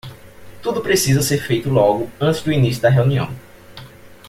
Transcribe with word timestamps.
Tudo 0.63 0.81
precisa 0.81 1.21
ser 1.21 1.37
feito 1.37 1.69
logo 1.69 2.09
antes 2.19 2.41
do 2.41 2.51
início 2.51 2.81
da 2.81 2.89
reunião. 2.89 3.29